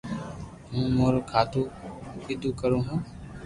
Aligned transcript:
ھون 0.71 0.87
اورو 0.99 1.19
ڪآدو 1.31 1.61
ڪرو 2.59 2.79
ھون 2.87 2.99